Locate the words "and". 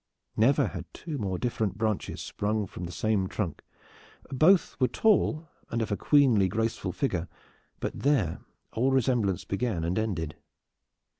5.69-5.79, 9.83-9.99